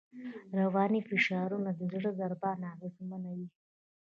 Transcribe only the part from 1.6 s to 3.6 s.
د زړه ضربان اغېزمنوي.